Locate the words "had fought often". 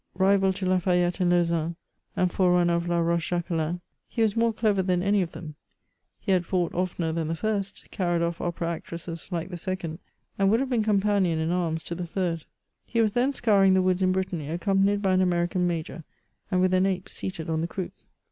6.31-7.05